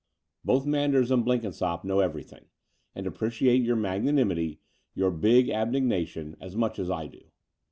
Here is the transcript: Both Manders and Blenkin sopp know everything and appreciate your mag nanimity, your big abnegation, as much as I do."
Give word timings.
Both 0.43 0.65
Manders 0.65 1.11
and 1.11 1.23
Blenkin 1.23 1.51
sopp 1.51 1.83
know 1.85 1.99
everything 1.99 2.45
and 2.95 3.05
appreciate 3.05 3.61
your 3.61 3.75
mag 3.75 4.03
nanimity, 4.03 4.57
your 4.95 5.11
big 5.11 5.51
abnegation, 5.51 6.35
as 6.41 6.55
much 6.55 6.79
as 6.79 6.89
I 6.89 7.05
do." 7.05 7.21